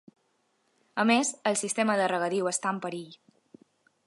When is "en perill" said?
2.77-3.15